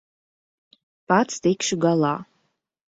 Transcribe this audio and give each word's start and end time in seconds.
Pats 1.13 1.39
tikšu 1.47 1.81
galā. 1.87 2.15